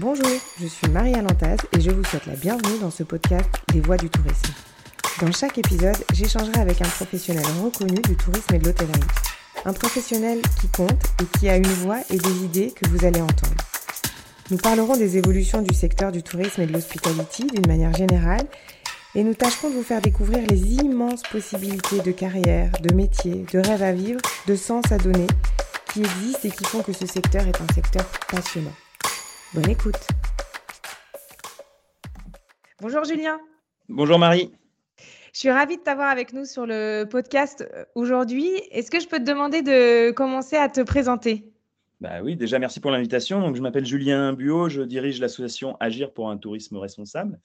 [0.00, 0.24] Bonjour,
[0.58, 3.98] je suis Marie Alantaz et je vous souhaite la bienvenue dans ce podcast des voix
[3.98, 4.54] du tourisme.
[5.20, 8.98] Dans chaque épisode, j'échangerai avec un professionnel reconnu du tourisme et de l'hôtellerie.
[9.66, 13.20] Un professionnel qui compte et qui a une voix et des idées que vous allez
[13.20, 13.62] entendre.
[14.50, 18.46] Nous parlerons des évolutions du secteur du tourisme et de l'hospitality d'une manière générale
[19.14, 23.58] et nous tâcherons de vous faire découvrir les immenses possibilités de carrière, de métier, de
[23.58, 25.26] rêve à vivre, de sens à donner
[25.92, 28.72] qui existent et qui font que ce secteur est un secteur passionnant.
[29.52, 29.96] Bonne écoute.
[32.80, 33.40] Bonjour Julien.
[33.88, 34.52] Bonjour Marie.
[35.32, 38.48] Je suis ravie de t'avoir avec nous sur le podcast euh, aujourd'hui.
[38.70, 41.44] Est-ce que je peux te demander de commencer à te présenter?
[42.00, 43.40] Bah oui, déjà merci pour l'invitation.
[43.40, 47.40] Donc, je m'appelle Julien Buot, je dirige l'association Agir pour un tourisme responsable,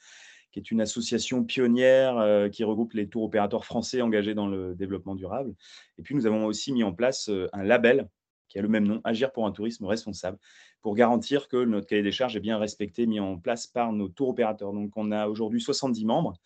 [0.51, 4.75] qui est une association pionnière euh, qui regroupe les tours opérateurs français engagés dans le
[4.75, 5.55] développement durable.
[5.97, 8.07] Et puis, nous avons aussi mis en place euh, un label
[8.55, 10.37] qui a le même nom, Agir pour un tourisme responsable,
[10.81, 14.07] pour garantir que notre cahier des charges est bien respecté, mis en place par nos
[14.07, 14.71] tours opérateurs.
[14.71, 16.39] Donc, on a aujourd'hui 70 membres,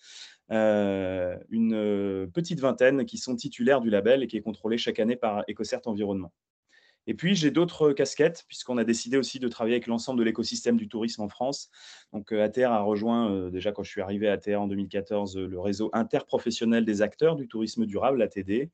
[0.51, 4.99] euh, une euh, petite vingtaine qui sont titulaires du label et qui est contrôlé chaque
[4.99, 6.33] année par EcoCert Environnement.
[7.05, 10.77] Et puis, j'ai d'autres casquettes, puisqu'on a décidé aussi de travailler avec l'ensemble de l'écosystème
[10.77, 11.69] du tourisme en France.
[12.11, 15.59] Donc, euh, ATR a rejoint, déjà quand je suis arrivé à ATR en 2014, le
[15.59, 18.71] réseau interprofessionnel des acteurs du tourisme durable, ATD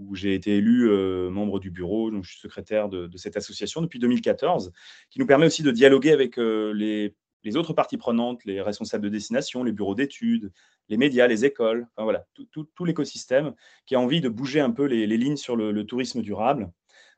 [0.00, 3.80] où j'ai été élu euh, membre du bureau, donc je suis secrétaire de, cette association
[3.82, 4.72] depuis 2014,
[5.10, 9.08] qui nous permet aussi de dialoguer avec euh, les, autres parties prenantes, les responsables de
[9.08, 10.52] destination, les bureaux d'études,
[10.88, 13.54] les médias, les écoles, voilà, tout, l'écosystème
[13.86, 16.70] qui a envie de bouger un peu les, lignes sur le, tourisme durable.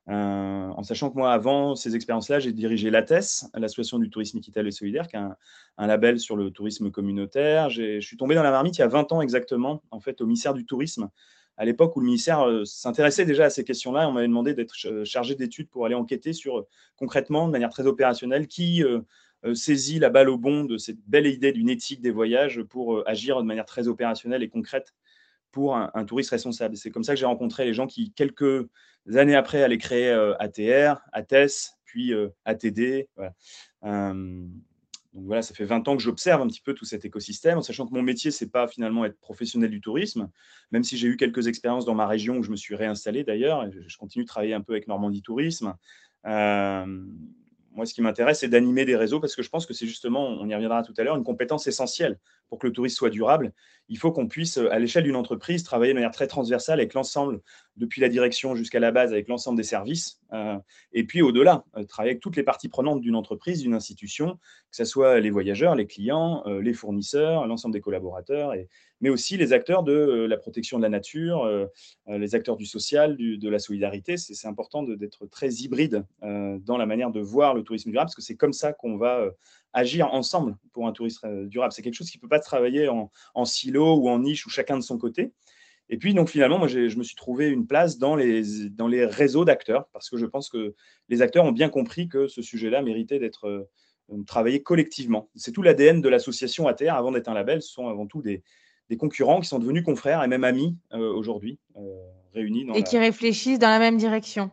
[0.08, 0.12] Euh,
[0.69, 4.72] en sachant que moi, avant ces expériences-là, j'ai dirigé l'ATES, l'Association du tourisme équitable et
[4.72, 5.36] solidaire, qui est un,
[5.78, 7.70] un label sur le tourisme communautaire.
[7.70, 10.27] Je suis tombé dans la marmite il y a 20 ans exactement, en fait, au
[10.27, 11.08] ministère du Tourisme,
[11.56, 14.75] à l'époque où le ministère euh, s'intéressait déjà à ces questions-là, on m'avait demandé d'être
[15.05, 19.00] chargé d'études pour aller enquêter sur euh, concrètement, de manière très opérationnelle, qui euh,
[19.55, 23.39] saisit la balle au bon de cette belle idée d'une éthique des voyages pour agir
[23.39, 24.95] de manière très opérationnelle et concrète
[25.51, 26.77] pour un, touriste responsable.
[26.77, 28.69] C'est comme ça que j'ai rencontré les gens qui, quelques
[29.14, 32.13] années après, allaient créer ATR, ATES, puis
[32.45, 33.08] ATD.
[33.17, 33.34] Voilà.
[35.12, 37.62] Donc voilà, ça fait 20 ans que j'observe un petit peu tout cet écosystème, en
[37.62, 40.30] sachant que mon métier, c'est pas finalement être professionnel du tourisme,
[40.70, 43.64] même si j'ai eu quelques expériences dans ma région où je me suis réinstallé d'ailleurs,
[43.64, 45.77] et je continue de travailler un peu avec Normandie Tourisme.
[46.27, 46.86] Euh,
[47.72, 50.28] moi, ce qui m'intéresse, c'est d'animer des réseaux parce que je pense que c'est justement,
[50.28, 52.18] on y reviendra tout à l'heure, une compétence essentielle
[52.52, 53.55] pour que le tourisme soit durable.
[53.89, 57.40] Il faut qu'on puisse, à l'échelle d'une entreprise, travailler de manière très transversale avec l'ensemble,
[57.77, 60.20] depuis la direction jusqu'à la base, avec l'ensemble des services.
[60.35, 60.58] Euh,
[60.92, 64.35] et puis au-delà, euh, travailler avec toutes les parties prenantes d'une entreprise, d'une institution,
[64.70, 68.52] que ce soit les voyageurs, les clients, euh, les fournisseurs, l'ensemble des collaborateurs,
[69.01, 71.51] mais aussi les acteurs de la protection de la nature,
[72.07, 74.17] les acteurs du social, de la solidarité.
[74.17, 78.23] C'est important d'être très hybride dans la manière de voir le tourisme durable, parce que
[78.23, 79.29] c'est comme ça qu'on va
[79.72, 81.72] agir ensemble pour un tourisme durable.
[81.72, 84.77] C'est quelque chose qui ne peut pas travailler en, silo ou en niche ou chacun
[84.77, 85.33] de son côté.
[85.88, 89.05] Et puis, donc, finalement, moi, je me suis trouvé une place dans les, dans les
[89.05, 90.74] réseaux d'acteurs parce que je pense que
[91.08, 95.28] les acteurs ont bien compris que ce sujet-là méritait d'être euh, travaillé collectivement.
[95.34, 97.62] C'est tout l'ADN de l'association ATR avant d'être un label.
[97.62, 98.42] Ce sont avant tout des,
[98.98, 101.80] concurrents qui sont devenus confrères et même amis euh, aujourd'hui, euh,
[102.34, 102.66] réunis.
[102.74, 104.50] et qui réfléchissent dans la même direction.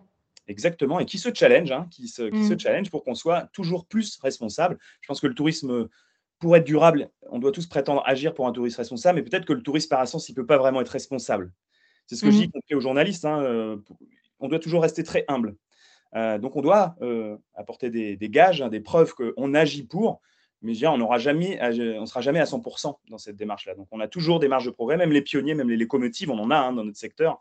[0.50, 2.60] Exactement, et qui se challenge, hein, qui, se, qui se mmh.
[2.60, 4.80] challenge pour qu'on soit toujours plus responsable.
[5.00, 5.88] Je pense que le tourisme,
[6.40, 9.54] pour être durable, on doit tous prétendre agir pour un tourisme responsable, mais peut-être que
[9.54, 11.54] le tourisme par essence, il ne peut pas vraiment être responsable.
[12.08, 12.76] C'est ce que je dis mmh.
[12.76, 13.26] aux journalistes.
[13.26, 13.78] Hein, euh,
[14.40, 15.56] on doit toujours rester très humble.
[16.16, 20.20] Euh, donc on doit euh, apporter des, gages, hein, des preuves qu'on agit pour,
[20.64, 21.60] mais je on n'aura jamais,
[22.00, 23.76] on sera jamais à 100% dans cette démarche-là.
[23.76, 26.40] Donc on a toujours des marges de progrès, même les pionniers, même les locomotives, on
[26.40, 27.40] en a hein, dans notre secteur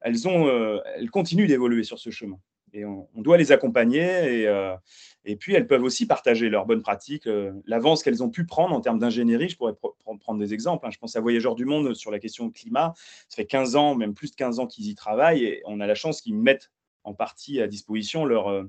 [0.00, 2.38] elles, ont, euh, elles continuent d'évoluer sur ce chemin.
[2.72, 4.02] Et on, doit les accompagner
[4.40, 4.76] et, euh,
[5.24, 8.74] et, puis elles peuvent aussi partager leurs bonnes pratiques, euh, l'avance qu'elles ont pu prendre
[8.74, 9.48] en termes d'ingénierie.
[9.48, 9.72] Je pourrais
[10.20, 10.86] prendre des exemples.
[10.86, 10.90] Hein.
[10.90, 12.92] Je pense à Voyageurs du Monde sur la question climat.
[13.28, 15.86] Ça fait 15 ans, même plus de 15 ans qu'ils y travaillent et on a
[15.86, 16.70] la chance qu'ils mettent
[17.04, 18.64] en partie à disposition leur,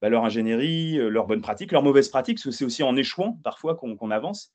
[0.00, 3.38] bah, leur ingénierie, leurs bonnes pratiques, leurs mauvaises pratiques, parce que c'est aussi en échouant
[3.42, 4.52] parfois qu'on avance.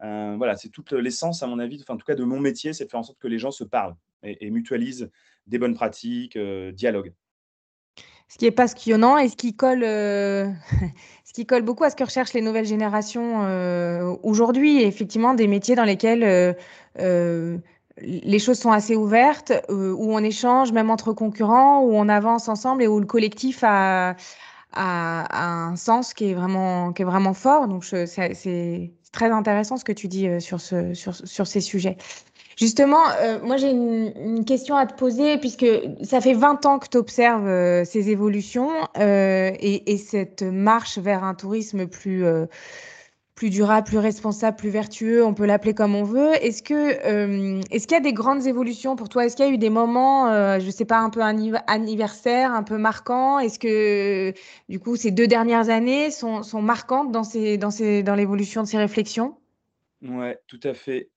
[0.00, 2.90] Voilà, c'est toute l'essence, à mon avis, en tout cas de mon métier, c'est de
[2.90, 5.10] faire en sorte que les gens se parlent et, mutualisent
[5.46, 6.72] des bonnes pratiques, euh.
[8.28, 10.50] Ce qui est passionnant et ce qui colle, euh,
[11.24, 14.82] ce qui colle beaucoup à ce que recherchent les nouvelles générations euh, aujourd'hui.
[14.82, 16.56] Effectivement, des métiers dans lesquels
[18.00, 22.82] les choses sont assez ouvertes, où on échange même entre concurrents, où on avance ensemble
[22.82, 24.16] et où le collectif a,
[24.72, 27.68] a, un sens qui est vraiment, qui est vraiment fort.
[27.68, 28.06] Donc, c'est
[29.14, 31.96] très intéressant ce que tu dis sur, ce, sur, sur ces sujets.
[32.56, 35.66] Justement, euh, moi j'ai une, question à te poser, puisque
[36.02, 41.24] ça fait 20 ans que tu observes euh, ces évolutions euh, et, cette marche vers
[41.24, 42.24] un tourisme plus,
[43.34, 46.32] plus durable, plus responsable, plus vertueux, on peut l'appeler comme on veut.
[46.44, 46.74] Est-ce que
[47.72, 49.26] est-ce qu'il y a des grandes évolutions pour toi?
[49.26, 50.28] Est-ce qu'il y a eu des moments,
[50.60, 53.38] je ne sais pas, un peu anniversaire, un peu marquants?
[53.40, 54.32] Est-ce que
[54.68, 58.62] du coup ces deux dernières années sont, sont marquantes dans, ces, dans, ces, dans l'évolution
[58.62, 59.36] de ces réflexions?
[60.02, 61.10] Ouais, tout à fait.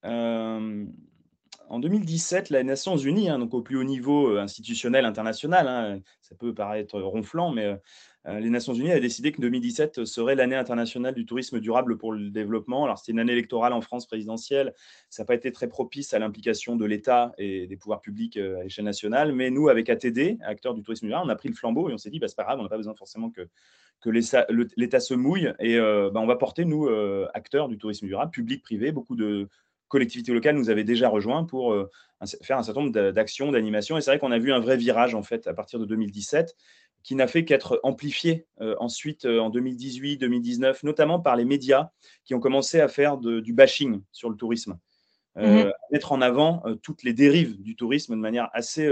[1.69, 5.99] En 2017, les Nations Unies, hein, donc au plus haut niveau euh, institutionnel international, hein,
[6.21, 7.77] ça peut paraître ronflant, mais euh, euh,
[8.27, 12.29] les Nations Unies ont décidé que 2017 serait l'année internationale du tourisme durable pour le
[12.29, 12.83] développement.
[12.83, 14.73] Alors c'était une année électorale en France présidentielle,
[15.09, 18.63] ça n'a pas été très propice à l'implication de l'État et des pouvoirs publics à
[18.63, 21.89] l'échelle nationale, mais nous, avec ATD, acteurs du tourisme durable, on a pris le flambeau
[21.89, 23.47] et on s'est dit, bah, c'est pas grave, on n'a pas besoin forcément que,
[24.05, 25.53] l'État se mouille.
[25.59, 26.87] Et bah, on va porter, nous,
[27.33, 29.47] acteurs du tourisme durable, public, privé, beaucoup de
[29.87, 31.89] collectivités locales nous avaient déjà rejoints pour euh,
[32.41, 33.97] faire un certain nombre d'actions, d'animations.
[33.97, 36.55] Et c'est vrai qu'on a vu un vrai virage, en fait, à partir de 2017,
[37.07, 41.89] qui n'a fait qu'être amplifié euh, ensuite euh, en 2018, 2019, notamment par les médias
[42.25, 44.77] qui ont commencé à faire du bashing sur le tourisme.
[45.35, 48.91] Mmh mettre en avant toutes les dérives du tourisme de manière assez,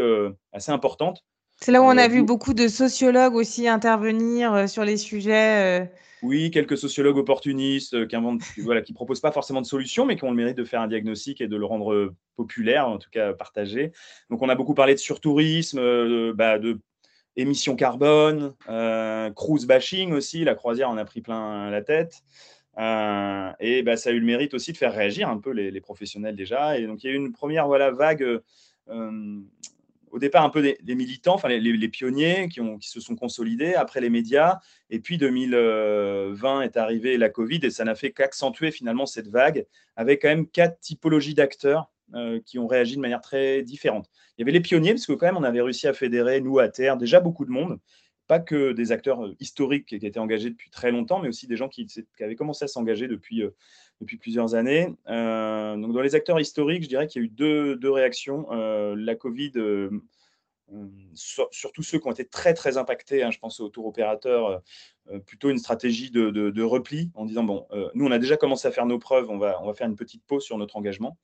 [0.53, 1.25] assez importante.
[1.59, 5.89] C'est là où on a vu beaucoup de sociologues aussi intervenir sur les sujets.
[6.25, 10.15] Oui, quelques sociologues opportunistes euh, qui ne voilà, qui proposent pas forcément de solution, mais
[10.15, 12.97] qui ont le mérite de faire un diagnostic et de le rendre euh, populaire, en
[12.97, 13.91] tout cas partagé.
[14.31, 16.79] Donc, on a beaucoup parlé de surtourisme, euh, bah, de
[17.37, 18.53] émissions carbone,
[19.35, 20.43] cruise bashing aussi.
[20.43, 22.23] La croisière en a pris plein la tête.
[22.77, 26.35] et bah, ça a eu le mérite aussi de faire réagir un peu les, professionnels
[26.35, 26.77] déjà.
[26.77, 28.41] Et donc, il y a eu une première voilà, vague
[30.15, 33.73] au départ un peu des, militants, enfin les, pionniers qui, ont, qui, se sont consolidés,
[33.73, 34.59] après les médias,
[34.89, 39.65] et puis 2020 est arrivé la Covid et ça n'a fait qu'accentuer finalement cette vague
[39.97, 44.11] avec quand même quatre typologies d'acteurs euh, qui ont réagi de manière très différente.
[44.37, 46.59] Il y avait les pionniers parce que quand même on avait réussi à fédérer nous
[46.59, 47.79] à terre déjà beaucoup de monde,
[48.27, 51.57] pas que des acteurs euh, historiques qui étaient engagés depuis très longtemps, mais aussi des
[51.57, 51.87] gens qui,
[52.19, 53.55] avaient commencé à s'engager depuis euh,
[54.01, 54.85] depuis plusieurs années.
[55.07, 58.45] Donc dans les acteurs historiques, je dirais qu'il y a eu deux, deux réactions.
[58.51, 59.53] La Covid,
[61.13, 64.61] surtout ceux qui ont été très très impactés, hein, je pense aux tour opérateurs,
[65.25, 68.71] plutôt une stratégie de, de, repli en disant, bon, nous on a déjà commencé à
[68.71, 71.17] faire nos preuves, on va, on va faire une petite pause sur notre engagement.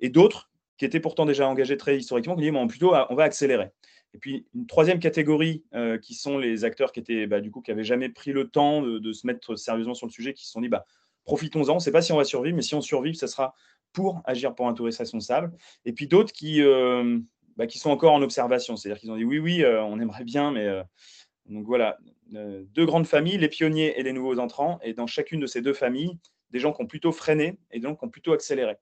[0.00, 3.24] Et d'autres qui étaient pourtant déjà engagés très historiquement, qui disent, bon, plutôt on va
[3.24, 3.70] accélérer.
[4.14, 5.64] Et puis une troisième catégorie,
[6.02, 8.80] qui sont les acteurs qui étaient bah, du coup qui n'avaient jamais pris le temps
[8.82, 10.86] de, se mettre sérieusement sur le sujet, qui se sont dit bah,
[11.24, 11.72] profitons-en.
[11.72, 13.54] On ne sait pas si on va survivre, mais si on survit, ce sera
[13.92, 15.52] pour agir pour un tourisme responsable.
[15.84, 17.18] Et puis d'autres qui, euh,
[17.56, 20.24] bah, qui sont encore en observation, c'est-à-dire qu'ils ont dit oui, oui, euh, on aimerait
[20.24, 20.82] bien, mais euh,
[21.46, 21.98] donc voilà,
[22.30, 25.72] deux grandes familles, les pionniers et les nouveaux entrants, et dans chacune de ces deux
[25.72, 26.18] familles,
[26.50, 28.76] des gens qui ont plutôt freiné et donc qui ont plutôt accéléré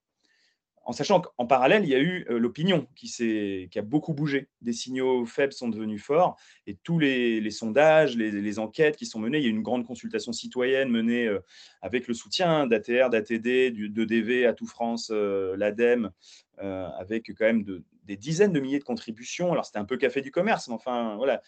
[0.86, 4.48] en sachant qu'en parallèle, il y a eu euh, l'opinion qui, qui a beaucoup bougé.
[4.62, 6.36] Des signaux faibles sont devenus forts
[6.66, 9.84] et tous les, sondages, les, enquêtes qui sont menées, il y a eu une grande
[9.84, 11.40] consultation citoyenne menée euh,
[11.82, 16.10] avec le soutien d'ATR, d'ATD, d'EDV, Atout France, euh, l'ADEME,
[16.58, 17.64] avec quand même
[18.04, 19.52] des dizaines de milliers de contributions.
[19.52, 21.42] Alors c'était un peu café du commerce, mais enfin voilà,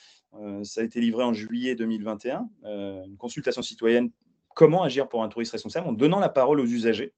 [0.64, 4.11] ça a été livré en juillet 2021, une consultation citoyenne
[4.58, 7.14] comment agir pour un tourisme responsable en donnant la parole aux usagers.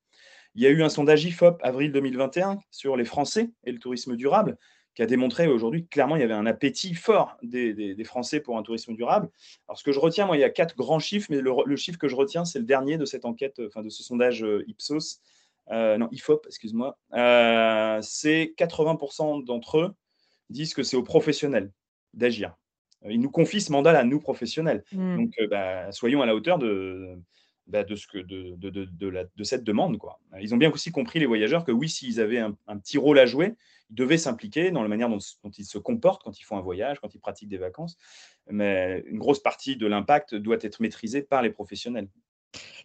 [0.55, 4.17] Il y a eu un sondage IFOP avril 2021 sur les Français et le tourisme
[4.17, 4.58] durable
[4.94, 8.62] qui a démontré aujourd'hui clairement il y avait un appétit fort des, Français pour un
[8.62, 9.31] tourisme durable.
[9.69, 11.99] Alors ce que je retiens, moi, il y a quatre grands chiffres, mais le, chiffre
[11.99, 15.21] que je retiens, c'est le dernier de cette enquête, enfin de ce sondage euh, Ipsos,
[15.71, 16.99] euh, non IFOP, excuse-moi.
[17.14, 19.95] Euh, c'est 80% d'entre eux
[20.49, 21.71] disent que c'est aux professionnels
[22.14, 22.57] d'agir.
[23.09, 24.85] Ils nous confient ce mandat à nous professionnels.
[24.92, 25.16] Mmh.
[25.16, 27.16] Donc, bah, soyons à la hauteur de,
[27.71, 29.99] bah, de, ce que, de, la, de, cette demande.
[29.99, 30.19] Quoi.
[30.41, 33.27] Ils ont bien aussi compris, les voyageurs, que oui, s'ils avaient un, petit rôle à
[33.27, 33.55] jouer,
[33.91, 35.19] ils devaient s'impliquer dans la manière dont,
[35.57, 37.97] ils se comportent quand ils font un voyage, quand ils pratiquent des vacances.
[38.49, 42.09] Mais une grosse partie de l'impact doit être maîtrisée par les professionnels.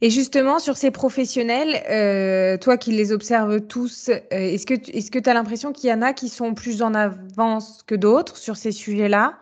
[0.02, 5.30] Et justement, sur ces professionnels, euh, toi qui les observes tous, euh, est-ce que tu
[5.30, 8.72] as l'impression qu'il y en a qui sont plus en avance que d'autres sur ces
[8.72, 9.40] sujets-là?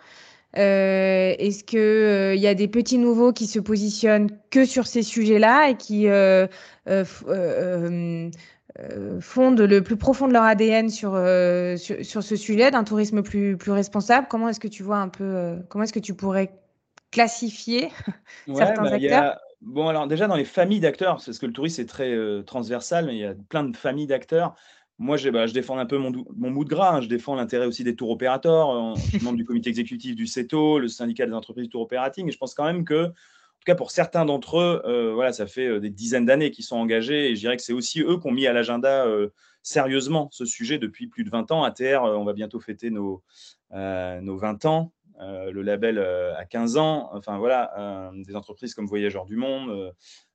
[0.55, 4.85] Euh, est-ce qu'il il euh, y a des petits nouveaux qui se positionnent que sur
[4.85, 6.47] ces sujets-là et qui euh,
[9.19, 11.11] fondent le plus profond de leur ADN sur,
[11.77, 14.27] sur, ce sujet d'un tourisme plus, plus responsable?
[14.29, 16.51] Comment est-ce que tu vois un peu, comment est-ce que tu pourrais
[17.11, 17.89] classifier
[18.55, 19.39] certains bah, acteurs?
[19.61, 23.15] Bon, alors déjà dans les familles d'acteurs, parce que le tourisme est très transversal, mais
[23.15, 24.55] il y a plein de familles d'acteurs.
[24.99, 26.95] Moi, bah, je défends un peu mon, mon de gras.
[26.95, 27.01] Hein.
[27.01, 28.95] Je défends l'intérêt aussi des tours opérateurs.
[28.95, 32.27] Je suis membre du comité exécutif du CETO, le syndicat des entreprises tour opérating.
[32.27, 35.33] Et je pense quand même que, en tout cas pour certains d'entre eux, euh, voilà,
[35.33, 37.31] ça fait euh, des dizaines d'années qu'ils sont engagés.
[37.31, 39.29] Et je dirais que c'est aussi eux qui ont mis à l'agenda euh,
[39.63, 41.63] sérieusement ce sujet depuis plus de 20 ans.
[41.63, 43.23] ATR, on va bientôt fêter nos,
[43.71, 44.93] nos 20 ans.
[45.19, 47.09] le label a 15 ans.
[47.13, 49.93] Enfin voilà, des entreprises comme Voyageurs du Monde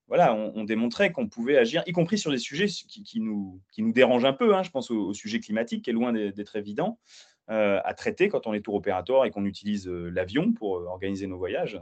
[0.09, 4.33] voilà, on, démontrait qu'on pouvait agir, y compris sur des sujets qui, nous, dérangent un
[4.33, 4.55] peu.
[4.55, 4.62] Hein.
[4.62, 6.99] je pense au, sujet climatique, qui est loin d'être évident
[7.50, 10.87] euh, à traiter quand on est tour opérateur et qu'on utilise euh, l'avion pour euh,
[10.87, 11.81] organiser nos voyages.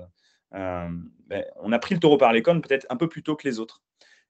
[0.52, 3.47] Ben, on a pris le taureau par les cornes peut-être un peu plus tôt que
[3.47, 3.83] les autres.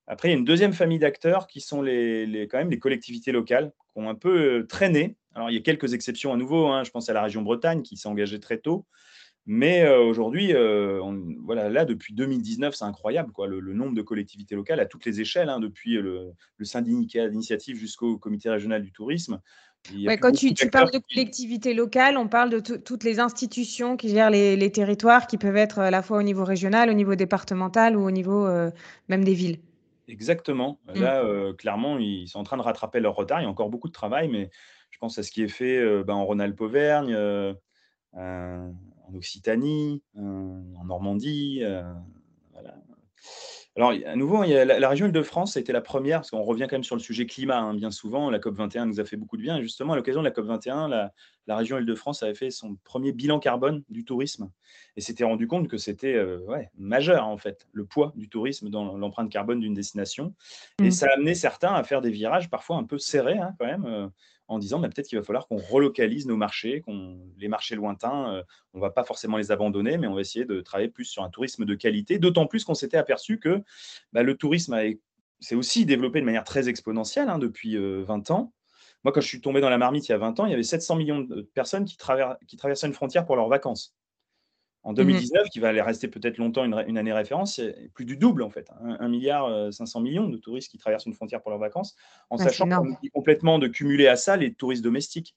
[0.07, 3.33] Après, il y a une deuxième famille d'acteurs qui sont les, quand même les collectivités
[3.33, 5.17] locales, qui ont un peu traîné.
[5.35, 6.67] Alors, il y a quelques exceptions à nouveau.
[6.69, 6.85] Hein.
[6.85, 8.87] je pense à la région Bretagne qui s'est engagée très tôt.
[9.49, 11.01] Mais euh, aujourd'hui, euh,
[11.45, 15.21] voilà, là, depuis 2019, c'est incroyable, quoi, le, nombre de collectivités locales à toutes les
[15.21, 19.41] échelles, hein, depuis le, syndicat d'initiative jusqu'au comité régional du tourisme.
[20.21, 24.73] quand tu, parles de collectivités locales, on parle de toutes les institutions qui gèrent les,
[24.73, 28.11] territoires, qui peuvent être à la fois au niveau régional, au niveau départemental ou au
[28.11, 28.73] niveau euh,
[29.09, 29.61] même des villes.
[30.09, 30.81] Exactement.
[30.89, 31.01] Mmh.
[31.01, 33.41] Là, clairement, ils sont en train de rattraper leur retard.
[33.41, 34.51] Il y a encore beaucoup de travail, mais
[34.91, 37.15] je pense à ce qui est fait ben, en Rhône-Alpes-Auvergne
[39.09, 41.61] en Occitanie, euh, en Normandie.
[41.63, 41.83] Euh,
[43.77, 46.43] Alors, à nouveau, il y a la, région Île-de-France a été la première, parce qu'on
[46.43, 48.31] revient quand même sur le sujet climat hein, bien souvent.
[48.31, 49.59] La COP21 nous a fait beaucoup de bien.
[49.59, 51.13] Et justement, à l'occasion de la COP21, la,
[51.47, 54.51] la région Île-de-France avait fait son premier bilan carbone du tourisme
[54.97, 58.71] et s'était rendu compte que c'était euh, ouais, majeur, en fait, le poids du tourisme
[58.71, 60.35] dans l'empreinte carbone d'une destination.
[60.81, 60.91] Et mmh.
[60.91, 64.11] ça a amené certains à faire des virages parfois un peu serrés, hein, quand même
[64.49, 66.83] en disant bah, peut-être qu'il va falloir qu'on relocalise nos marchés,
[67.39, 68.43] les marchés lointains, euh,
[68.75, 71.31] on va pas forcément les abandonner, mais on va essayer de travailler plus sur un
[71.31, 73.63] tourisme de qualité, d'autant plus qu'on s'était aperçu que
[74.13, 74.79] bah, le tourisme
[75.41, 78.53] s'est aussi développé de manière très exponentielle hein, depuis 20 euh, ans.
[79.05, 80.55] Moi, quand je suis tombé dans la marmite il y a 20 ans, il y
[80.55, 83.96] avait 700 millions de personnes qui traversaient une frontière pour leurs vacances.
[84.87, 88.17] En 2019, mmh qui va aller rester peut-être longtemps une, année référence, c'est plus du
[88.17, 88.71] double en fait.
[89.01, 91.97] 1 milliard 500 euh, millions de touristes qui traversent une frontière pour leurs vacances,
[92.31, 92.69] en sachant
[93.13, 95.35] complètement de cumuler à ça les touristes domestiques.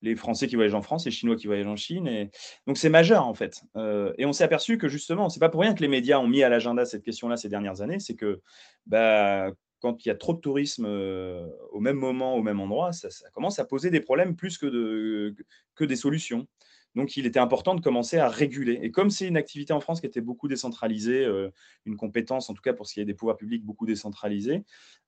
[0.00, 2.06] Les Français qui voyagent en France, les Chinois qui voyagent en Chine.
[2.06, 2.30] Et...
[2.68, 3.62] Donc c'est majeur en fait.
[3.76, 6.28] Euh, et on s'est aperçu que justement, c'est pas pour rien que les médias ont
[6.28, 8.42] mis à l'agenda cette question-là ces dernières années, c'est que
[8.86, 9.50] bah,
[9.80, 13.08] quand il y a trop de tourisme euh, au même moment, au même endroit, ça,
[13.32, 15.34] commence à poser des problèmes plus que, de,
[15.74, 16.46] que des solutions.
[16.94, 18.78] Donc, il était important de commencer à réguler.
[18.82, 21.50] Et comme c'est une activité en France qui était beaucoup décentralisée, euh,
[21.86, 24.62] une compétence, en tout cas pour ce qui est des pouvoirs publics, beaucoup décentralisée,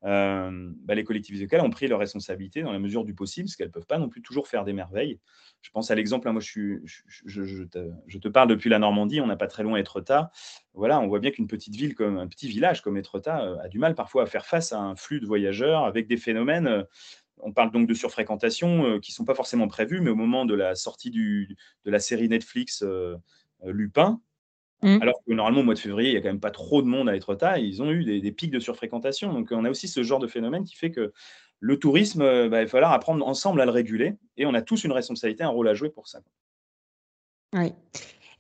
[0.05, 3.57] euh, bah, les collectivités locales ont pris leurs responsabilités dans la mesure du possible, parce
[3.57, 5.19] qu'elles ne peuvent pas non plus toujours faire des merveilles.
[5.61, 9.47] Je pense à l'exemple, hein, moi je, te, parle depuis la Normandie, on n'a pas
[9.47, 10.31] très loin Etretat.
[10.73, 13.69] Voilà, on voit bien qu'une petite ville comme un petit village comme Etretat euh, a
[13.69, 16.85] du mal parfois à faire face à un flux de voyageurs avec des phénomènes
[17.43, 20.45] on parle donc de surfréquentation euh, qui ne sont pas forcément prévues, mais au moment
[20.45, 23.17] de la sortie de la série Netflix euh,
[23.65, 24.21] euh, Lupin,
[24.83, 24.99] mmh.
[25.03, 26.87] alors que normalement au mois de février, il n'y a quand même pas trop de
[26.87, 29.33] monde à être tard, ils ont eu des, pics de surfréquentation.
[29.33, 31.13] Donc on a aussi ce genre de phénomène qui fait que
[31.61, 34.85] le tourisme, bah, il va falloir apprendre ensemble à le réguler, et on a tous
[34.85, 36.21] une responsabilité, un rôle à jouer pour ça.
[37.53, 37.73] Oui.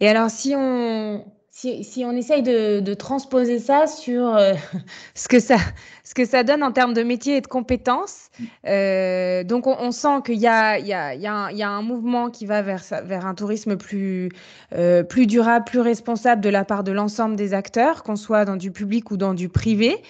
[0.00, 1.24] Et alors si on,
[1.54, 4.54] si, on essaye de, transposer ça sur euh,
[5.14, 5.56] ce, que ça,
[6.02, 8.30] ce que ça donne en termes de métier et de compétences,
[8.66, 12.62] euh, donc on, sent qu'il y a, y, a y a, un mouvement qui va
[12.62, 14.30] vers, vers un tourisme plus,
[14.74, 18.56] euh, plus durable, plus responsable de la part de l'ensemble des acteurs, qu'on soit dans
[18.56, 20.02] du public ou dans du privé.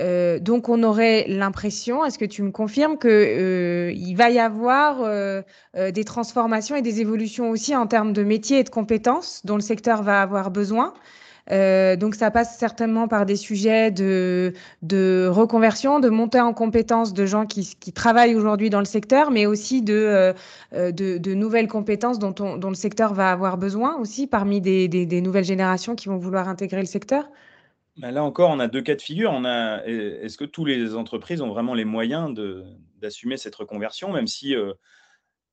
[0.00, 4.98] Euh, donc, on aurait l'impression, est-ce que tu me confirmes, qu'il euh, va y avoir
[5.02, 5.42] euh,
[5.74, 9.60] des transformations et des évolutions aussi en termes de métiers et de compétences dont le
[9.60, 10.94] secteur va avoir besoin?
[11.50, 14.52] Donc ça passe certainement par des sujets de,
[15.30, 19.80] reconversion, de montée en compétences de gens qui, travaillent aujourd'hui dans le secteur, mais aussi
[19.80, 20.34] de,
[21.32, 22.34] nouvelles compétences dont,
[22.68, 26.86] le secteur va avoir besoin aussi parmi des nouvelles générations qui vont vouloir intégrer le
[26.86, 27.30] secteur.
[28.00, 29.32] Là encore, on a deux cas de figure.
[29.84, 32.32] Est-ce que toutes les entreprises ont vraiment les moyens
[32.96, 34.72] d'assumer cette reconversion, même si, euh,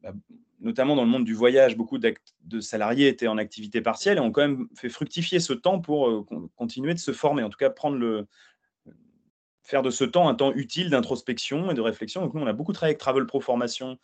[0.02, 0.14] bah,
[0.60, 4.32] notamment dans le monde du voyage, beaucoup de salariés étaient en activité partielle et ont
[4.32, 6.26] quand même fait fructifier ce temps pour euh,
[6.56, 8.28] continuer de se former, en tout cas prendre le,
[9.64, 12.22] faire de ce temps un temps utile d'introspection et de réflexion.
[12.22, 13.98] Donc nous, on a beaucoup travaillé avec Travel Pro Formation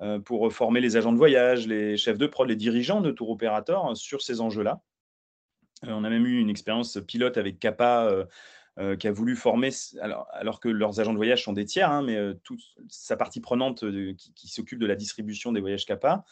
[0.00, 3.30] euh, pour former les agents de voyage, les chefs de prod, les dirigeants de tour
[3.30, 4.80] opérateurs sur ces enjeux-là.
[5.84, 8.24] Euh, on a même eu une expérience pilote avec Kappa euh,
[8.78, 9.70] euh, qui a voulu former,
[10.00, 13.84] alors, que leurs agents de voyage sont des tiers, hein, mais toute sa partie prenante
[14.16, 16.24] qui, s'occupe de la distribution des voyages Kappa,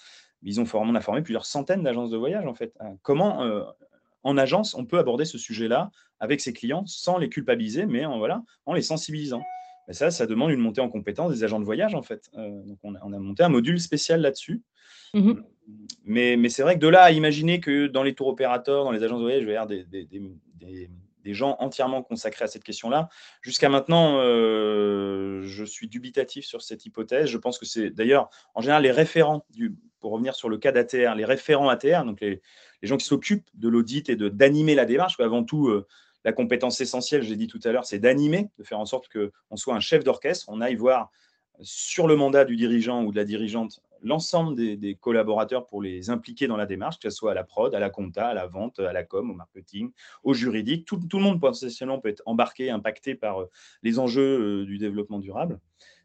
[0.42, 2.72] ils ont formé, on a formé plusieurs centaines d'agences de voyage en fait.
[3.02, 3.74] Comment
[4.22, 8.18] en agence on peut aborder ce sujet-là avec ses clients sans les culpabiliser, mais en,
[8.18, 9.42] voilà, en les sensibilisant?
[9.90, 12.30] Ça, ça demande une montée en compétence des agents de voyage en fait.
[12.34, 14.62] on a, monté un module spécial là-dessus.
[15.14, 15.34] Mmh
[16.04, 19.02] mais, c'est vrai que de là à imaginer que dans les tours opérateurs, dans les
[19.02, 23.08] agences de voyage, il va y avoir des, gens entièrement consacrés à cette question-là.
[23.42, 27.26] Jusqu'à maintenant, euh, je suis dubitatif sur cette hypothèse.
[27.26, 29.44] Je pense que c'est d'ailleurs, en général, les référents,
[29.98, 32.40] pour revenir sur le cas d'ATR, les référents ATR, donc les,
[32.82, 35.88] gens qui s'occupent de l'audit et d'animer la démarche, avant tout, euh,
[36.24, 39.56] la compétence essentielle, j'ai dit tout à l'heure, c'est d'animer, de faire en sorte qu'on
[39.56, 41.10] soit un chef d'orchestre, on aille voir
[41.60, 46.46] sur le mandat du dirigeant ou de la dirigeante l'ensemble des, collaborateurs pour les impliquer
[46.46, 48.78] dans la démarche, que ce soit à la prod, à la compta, à la vente,
[48.78, 49.90] à la com, au marketing,
[50.24, 50.86] au juridique.
[50.86, 53.50] Tout, le monde potentiellement peut être embarqué, impacté par euh,
[53.82, 55.60] les enjeux euh, du développement durable.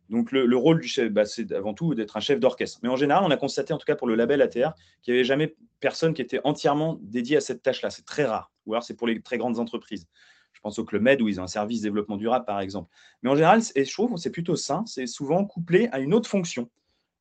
[0.10, 2.80] Donc le, rôle du chef, bah, c'est avant tout d'être un chef d'orchestre.
[2.84, 5.20] Mais en général, on a constaté, en tout cas pour le label ATR, qu'il n'y
[5.20, 7.90] avait jamais personne qui était entièrement dédié à cette tâche-là.
[7.92, 8.52] C'est très rare.
[8.66, 10.08] Ou alors c'est pour les très grandes entreprises.
[10.52, 12.90] Je pense au Club Med où ils ont un service développement durable, par exemple.
[13.24, 16.30] Mais en général, et je trouve c'est plutôt sain, c'est souvent couplé à une autre
[16.30, 16.70] fonction.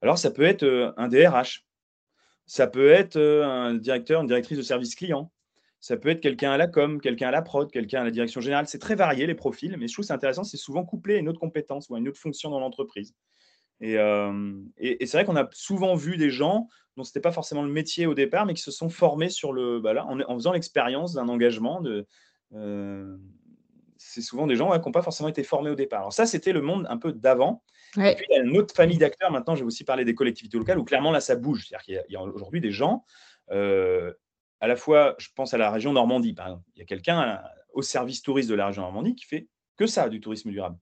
[0.02, 1.64] Alors, ça peut être euh, un DRH,
[2.47, 5.30] ça peut être euh, un directeur, une directrice de service client,
[5.78, 8.40] ça peut être quelqu'un à la com, quelqu'un à la prod, quelqu'un à la direction
[8.40, 8.66] générale.
[8.66, 11.28] C'est très varié les profils, mais je trouve c'est intéressant, c'est souvent couplé à une
[11.28, 13.14] autre compétence ou à une autre fonction dans l'entreprise.
[13.80, 17.62] Et, euh, c'est vrai qu'on a souvent vu des gens dont ce n'était pas forcément
[17.62, 21.14] le métier au départ, mais qui se sont formés sur le, bah en, faisant l'expérience
[21.14, 21.83] d'un engagement,
[23.97, 26.00] c'est souvent des gens qui n'ont pas forcément été formés au départ.
[26.00, 27.62] Alors ça, c'était le monde un peu d'avant.
[27.97, 29.30] Et puis, il y a une autre famille d'acteurs.
[29.30, 31.66] Maintenant, je vais aussi parler des collectivités locales où clairement, là, ça bouge.
[31.66, 33.04] C'est-à-dire qu'il y a, aujourd'hui des gens,
[33.50, 34.12] euh,
[34.61, 36.64] à la fois, je pense à la région Normandie, par exemple.
[36.75, 37.40] Il y a quelqu'un
[37.73, 40.76] au service touriste de la région Normandie qui fait que ça, du tourisme durable.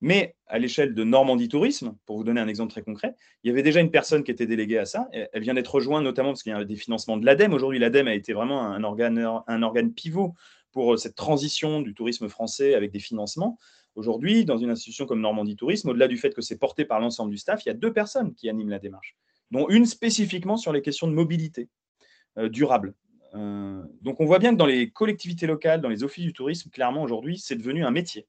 [0.00, 3.50] Mais à l'échelle de Normandie Tourisme, pour vous donner un exemple très concret, il y
[3.50, 5.08] avait déjà une personne qui était déléguée à ça.
[5.12, 7.54] Elle vient d'être rejointe notamment parce qu'il y a des financements de l'ADEME.
[7.54, 10.34] Aujourd'hui, l'ADEME a été vraiment un organe, un organe pivot
[10.72, 13.58] pour euh, cette transition du tourisme français avec des financements.
[13.94, 17.30] Aujourd'hui, dans une institution comme Normandie Tourisme, au-delà du fait que c'est porté par l'ensemble
[17.30, 19.16] du staff, il y a deux personnes qui animent la démarche,
[19.50, 21.68] dont une spécifiquement sur les questions de mobilité
[22.38, 22.94] euh, durable.
[23.34, 26.70] Euh, donc on voit bien que dans les collectivités locales, dans les offices du tourisme,
[26.70, 28.26] clairement aujourd'hui, c'est devenu un métier.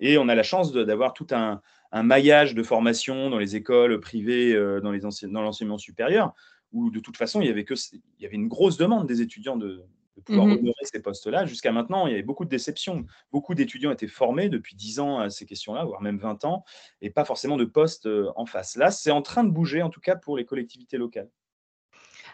[0.00, 1.60] et on a la chance d'avoir tout un,
[1.92, 6.34] maillage de formation dans les écoles privées, dans l'enseignement supérieur,
[6.72, 9.84] où de toute façon, il y avait une grosse demande des étudiants de,
[10.20, 11.46] de pouvoir mmh honorer ces postes-là.
[11.46, 13.04] Jusqu'à maintenant, il y avait beaucoup de déceptions.
[13.32, 16.64] Beaucoup d'étudiants étaient formés depuis 10 ans à ces questions-là, voire même 20 ans,
[17.00, 18.76] et pas forcément de postes euh, en face.
[18.76, 21.30] Là, c'est en train de bouger, en tout cas pour les collectivités locales.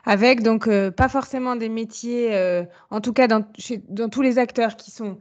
[0.05, 3.45] Avec donc euh, pas forcément des métiers, euh, en tout cas dans,
[3.89, 5.19] dans tous les acteurs qui sont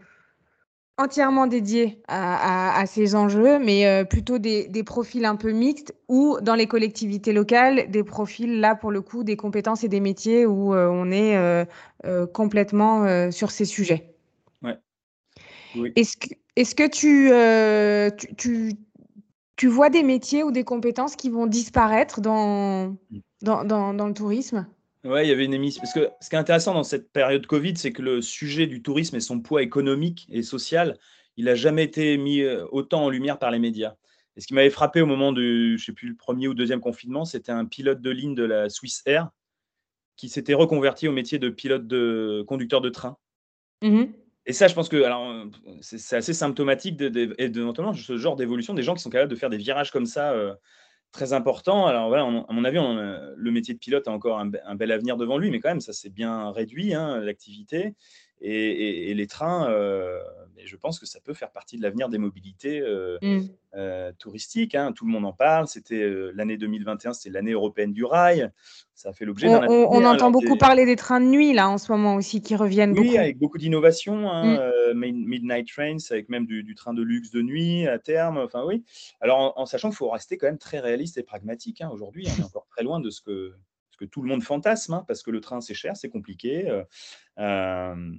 [0.97, 6.55] entièrement dédié à, ces enjeux, mais euh, plutôt des, profils un peu mixtes ou dans
[6.55, 10.73] les collectivités locales, des profils là pour le coup des compétences et des métiers où
[10.73, 14.15] euh, on est euh, complètement sur ces sujets.
[14.62, 14.77] Ouais.
[15.95, 18.73] Est-ce que, est que tu, tu,
[19.58, 22.95] tu, vois des métiers ou des compétences qui vont disparaître dans, mmh.
[23.41, 24.65] dans, dans, dans le tourisme?
[25.05, 25.81] Oui, il y avait une émission.
[25.81, 28.81] Parce que ce qui est intéressant dans cette période Covid, c'est que le sujet du
[28.81, 30.97] tourisme et son poids économique et social,
[31.37, 33.95] il n'a jamais été mis euh, autant en lumière par les médias.
[34.35, 36.81] Et ce qui m'avait frappé au moment du, je sais plus, le premier ou deuxième
[36.81, 39.29] confinement, c'était un pilote de ligne de la Swiss Air
[40.17, 43.17] qui s'était reconverti au métier de pilote de conducteur de train.
[43.81, 44.05] Mmh
[44.47, 45.47] et ça, je pense que alors
[45.81, 49.35] c'est assez symptomatique de, de, notamment ce genre d'évolution des gens qui sont capables de
[49.35, 50.33] faire des virages comme ça.
[50.33, 50.53] Euh,
[51.15, 51.88] très important.
[51.88, 55.38] Alors voilà, à mon avis, le métier de pilote a encore un, bel avenir devant
[55.38, 57.95] lui, mais quand même, ça s'est bien réduit, hein, l'activité.
[58.41, 60.19] Et, les trains, euh,
[60.63, 63.41] je pense que ça peut faire partie de l'avenir des mobilités euh, mmh.
[63.75, 64.75] euh, touristiques.
[64.75, 64.91] Hein.
[64.91, 65.67] Tout le monde en parle.
[65.67, 68.49] C'était l'année 2021, c'est l'année européenne du rail.
[68.93, 69.65] Ça a fait l'objet d'un.
[69.67, 72.55] On, on, entend beaucoup parler des trains de nuit là en ce moment aussi qui
[72.55, 74.29] reviennent oui, avec beaucoup d'innovations.
[74.29, 74.59] Hein,
[74.93, 74.93] mmh.
[74.93, 78.37] Midnight Trains, avec même du, train de luxe de nuit à terme.
[78.37, 78.83] Enfin oui.
[79.21, 81.81] Alors en, sachant qu'il faut rester quand même très réaliste et pragmatique.
[81.91, 83.53] Aujourd'hui, on est encore très loin de ce que
[83.95, 86.69] que tout le monde fantasme, hein, parce que le train c'est cher, c'est compliqué.
[86.69, 86.84] Euh,
[87.39, 88.12] euh,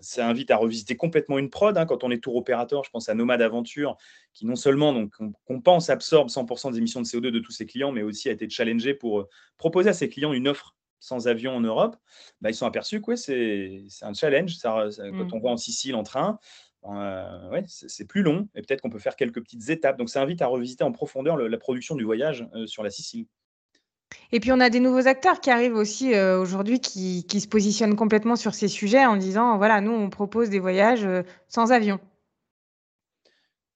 [0.00, 1.76] ça invite à revisiter complètement une prod.
[1.76, 3.96] Hein, quand on est tour opérateur, je pense à Nomade Aventure,
[4.32, 5.14] qui non seulement donc,
[5.48, 8.32] on, pense absorbe 100% des émissions de CO2 de tous ses clients, mais aussi a
[8.32, 11.96] été challengé pour euh, proposer à ses clients une offre sans avion en Europe.
[12.40, 14.56] Bah, ils sont aperçus que c'est un challenge.
[14.56, 15.34] Ça, Quand mmh.
[15.34, 16.38] on va en Sicile en train,
[16.82, 19.98] ouais, c'est plus long et peut-être qu'on peut faire quelques petites étapes.
[19.98, 23.26] Donc ça invite à revisiter en profondeur la production du voyage sur la Sicile.
[24.32, 27.96] Et puis on a des nouveaux acteurs qui arrivent aussi euh, aujourd'hui qui, se positionnent
[27.96, 32.00] complètement sur ces sujets en disant voilà, nous on propose des voyages euh, sans avion.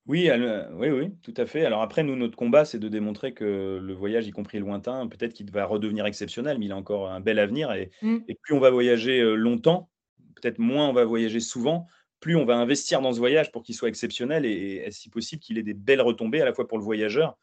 [0.07, 0.29] Oui,
[0.73, 1.65] oui, oui, tout à fait.
[1.65, 5.35] Alors après, nous, notre combat, c'est de démontrer que le voyage, y compris lointain, peut-être
[5.35, 7.71] qu'il va redevenir exceptionnel, mais il a encore un bel avenir.
[7.71, 8.19] Et, mmh.
[8.43, 9.89] plus on va voyager euh, longtemps,
[10.35, 11.87] peut-être moins on va voyager souvent,
[12.19, 15.41] plus on va investir dans ce voyage pour qu'il soit exceptionnel et, et si possible
[15.43, 17.39] qu'il ait des belles retombées à la fois pour le voyageur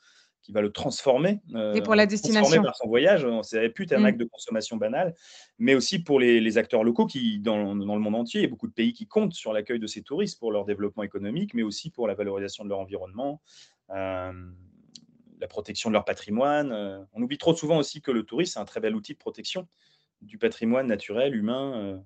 [0.48, 1.42] qui va le transformer.
[1.76, 2.64] et pour la destination.
[2.64, 3.26] par son voyage.
[3.26, 4.06] N'avait plus un mmh.
[4.06, 5.14] acte de consommation banal,
[5.60, 8.50] mais aussi pour les, acteurs locaux qui, dans, dans, le monde entier, il y a
[8.50, 11.64] beaucoup de pays qui comptent sur l'accueil de ces touristes pour leur développement économique, mais
[11.64, 13.42] aussi pour la valorisation de leur environnement.
[13.90, 14.32] Euh,
[15.42, 16.72] la protection de leur patrimoine.
[16.72, 17.04] Euh.
[17.12, 19.68] on oublie trop souvent aussi que le tourisme est un très bel outil de protection
[20.22, 21.74] du patrimoine naturel, humain.
[21.76, 21.98] Euh,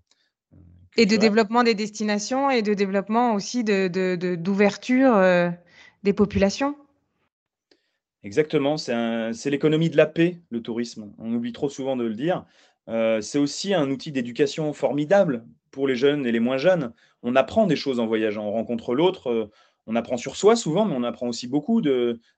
[0.97, 5.51] et de développement des destinations et de développement aussi d'ouverture de,
[6.01, 6.75] des populations.
[8.23, 11.12] Exactement, c'est l'économie de la paix, le tourisme.
[11.17, 12.45] On oublie trop souvent de le dire.
[12.88, 16.93] c'est aussi un outil d'éducation formidable pour les jeunes et les moins jeunes.
[17.23, 19.49] On apprend des choses en voyageant, on rencontre l'autre,
[19.88, 21.81] on apprend sur soi souvent, mais on apprend aussi beaucoup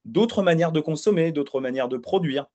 [0.06, 2.48] d'autres manières de consommer, d'autres manières de produire.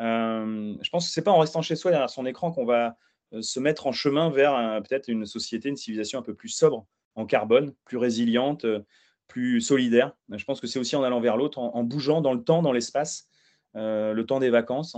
[0.00, 2.64] Euh, je pense que ce n'est pas en restant chez soi derrière son écran qu'on
[2.64, 2.96] va
[3.34, 6.86] euh, se mettre en chemin vers peut-être une société, une civilisation un peu plus sobre
[7.16, 8.80] en carbone, plus résiliente, euh,
[9.28, 10.12] plus solidaire.
[10.30, 12.72] Je pense que c'est aussi en allant vers l'autre, en, bougeant dans le temps, dans
[12.72, 13.28] l'espace,
[13.74, 14.96] le temps des vacances,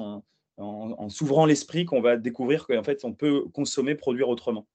[0.57, 4.67] en s'ouvrant l'esprit qu'on va découvrir qu'en fait, on peut consommer, produire autrement.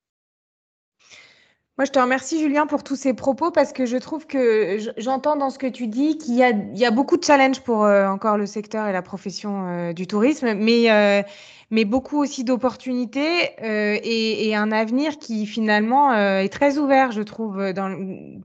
[1.78, 5.36] Moi, je te remercie, Julien, pour tous ces propos parce que je trouve que j'entends
[5.36, 8.38] dans ce que tu dis qu'il y y a beaucoup de challenges pour euh, encore
[8.38, 11.22] le secteur et la profession euh, du tourisme, mais, euh,
[11.72, 17.74] mais beaucoup aussi d'opportunités et, et, un avenir qui finalement est très ouvert, je trouve,
[17.74, 17.94] dans,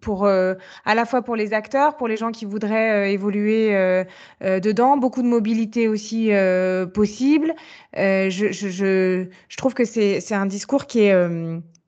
[0.00, 4.04] pour, à la fois pour les acteurs, pour les gens qui voudraient évoluer
[4.40, 6.30] dedans, beaucoup de mobilité aussi
[6.94, 7.54] possible.
[7.94, 11.14] je, je, je, je, trouve que c'est un discours qui est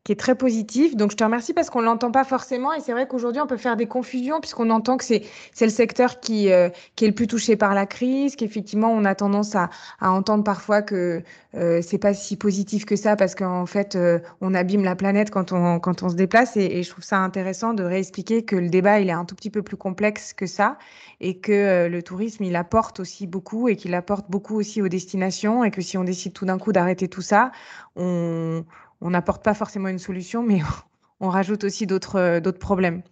[0.05, 0.97] qui est très positif.
[0.97, 2.73] Donc, je te remercie parce qu'on ne l'entend pas forcément.
[2.73, 5.23] Et c'est vrai qu'aujourd'hui, on peut faire des confusions puisqu'on entend que c'est
[5.61, 9.15] le secteur qui, euh, qui est le plus touché par la crise, qu'effectivement, on a
[9.15, 11.23] tendance à, à entendre parfois que
[11.55, 15.31] euh, c'est pas si positif que ça parce qu'en fait, euh, on abîme la planète
[15.31, 16.57] quand on, quand on se déplace.
[16.57, 19.51] Et, je trouve ça intéressant de réexpliquer que le débat, il est un tout petit
[19.51, 20.79] peu plus complexe que ça
[21.21, 24.89] et que euh, le tourisme, il apporte aussi beaucoup et qu'il apporte beaucoup aussi aux
[24.89, 27.53] destinations et que si on décide tout d'un coup d'arrêter tout ça,
[27.97, 28.65] on
[29.03, 30.61] on n'apporte pas forcément une solution, mais
[31.21, 33.03] on rajoute aussi d'autres euh, problèmes.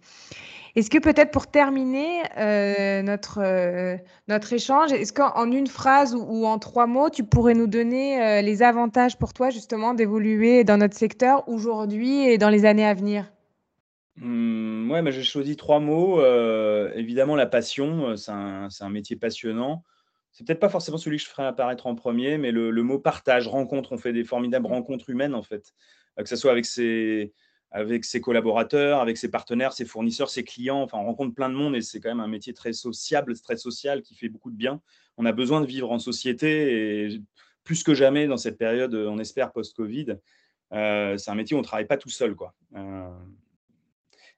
[0.75, 3.97] Est-ce que peut-être pour terminer euh, notre, euh,
[4.29, 8.63] notre échange, est-ce qu'en une phrase ou, en trois mots, tu pourrais nous donner les
[8.63, 13.29] avantages pour toi justement d'évoluer dans notre secteur aujourd'hui et dans les années à venir?
[14.15, 16.21] Mmh, Oui, j'ai choisi trois mots.
[16.95, 19.83] évidemment, la passion, c'est un, un, métier passionnant.
[20.31, 23.47] C'est peut-être pas forcément celui que je ferai apparaître en premier, mais le, mot partage,
[23.47, 24.71] rencontre, on fait des formidables mmh.
[24.71, 25.73] rencontres humaines en fait,
[26.17, 27.33] euh, que ce soit avec ses,
[27.71, 30.81] avec ses collaborateurs, avec ses partenaires, ses fournisseurs, ses clients.
[30.81, 33.57] Enfin, on rencontre plein de monde et c'est quand même un métier très sociable, très
[33.57, 34.81] social qui fait beaucoup de bien.
[35.17, 37.21] On a besoin de vivre en société et
[37.63, 40.17] plus que jamais dans cette période, on espère post-Covid,
[40.73, 42.35] euh, c'est un métier où on ne travaille pas tout seul.
[42.35, 42.53] Quoi.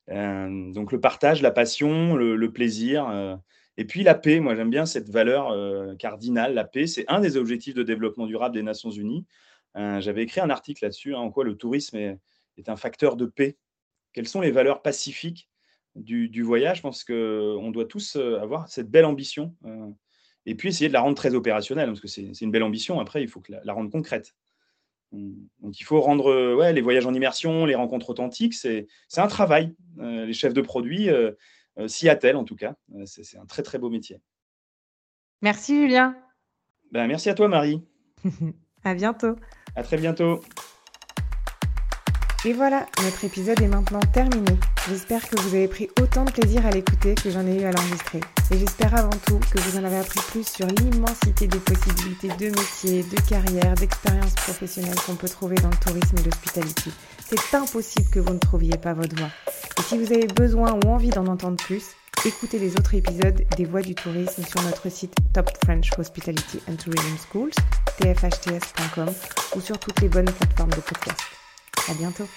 [0.10, 3.40] Euh, donc le partage, la passion, le plaisir
[3.78, 6.54] et puis la paix, moi j'aime bien cette valeur euh, cardinale.
[6.54, 9.26] La paix, c'est un des objectifs de développement durable des Nations Unies.
[9.76, 12.20] Euh, j'avais écrit un article là-dessus, hein, en quoi le tourisme est,
[12.68, 13.58] un facteur de paix.
[14.14, 15.50] Quelles sont les valeurs pacifiques
[15.96, 16.78] du, voyage?
[16.78, 19.56] Je pense qu'on doit tous euh, avoir cette belle ambition.
[20.46, 23.00] et puis essayer de la rendre très opérationnelle, parce que c'est une belle ambition.
[23.00, 24.36] Après, il faut la, rendre concrète.
[25.12, 29.74] Donc il faut rendre ouais, les voyages en immersion, les rencontres authentiques, c'est un travail.
[29.98, 31.10] les chefs de produits,
[31.88, 32.76] s'y attelle en tout cas.
[32.96, 34.22] Euh, c'est un très très beau métier.
[35.42, 36.16] Merci Julien.
[36.92, 37.84] Ben, merci à toi Marie.
[38.84, 39.36] à bientôt.
[39.76, 40.40] À très bientôt.
[42.46, 44.52] Et voilà, notre épisode est maintenant terminé.
[44.90, 47.72] J'espère que vous avez pris autant de plaisir à l'écouter que j'en ai eu à
[47.72, 48.20] l'enregistrer.
[48.52, 52.50] Et j'espère avant tout que vous en avez appris plus sur l'immensité des possibilités de
[52.50, 56.92] métiers, de carrière, d'expériences professionnelles qu'on peut trouver dans le tourisme et l'hospitalité.
[57.36, 59.30] C'est impossible que vous ne trouviez pas votre voie.
[59.80, 61.84] Et si vous avez besoin ou envie d'en entendre plus,
[62.26, 66.76] écoutez les autres épisodes des Voix du tourisme sur notre site Top French Hospitality and
[66.76, 67.54] Tourism Schools,
[67.98, 69.10] tfhts.com
[69.56, 71.22] ou sur toutes les bonnes plateformes de podcast.
[71.90, 72.28] À bientôt.